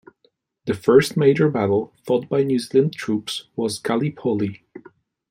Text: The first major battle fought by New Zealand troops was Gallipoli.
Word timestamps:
The 0.65 0.73
first 0.73 1.15
major 1.15 1.47
battle 1.47 1.93
fought 2.03 2.27
by 2.27 2.41
New 2.41 2.57
Zealand 2.57 2.93
troops 2.93 3.45
was 3.55 3.77
Gallipoli. 3.77 4.63